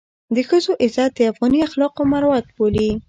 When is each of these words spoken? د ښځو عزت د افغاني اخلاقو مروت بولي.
د 0.35 0.37
ښځو 0.49 0.71
عزت 0.83 1.11
د 1.15 1.19
افغاني 1.31 1.59
اخلاقو 1.67 2.01
مروت 2.11 2.45
بولي. 2.55 2.89